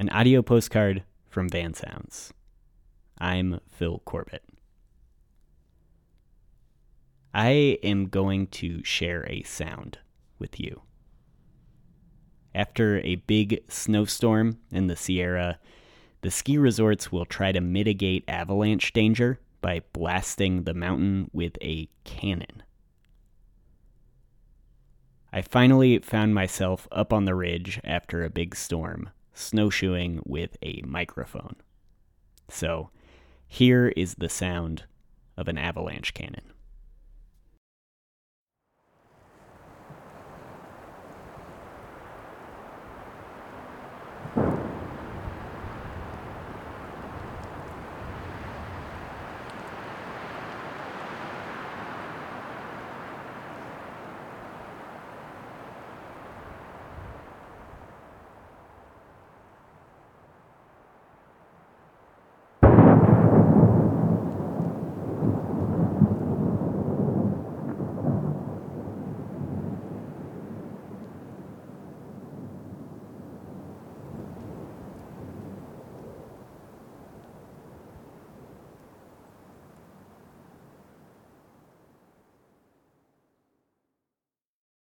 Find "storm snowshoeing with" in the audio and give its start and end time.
28.56-30.56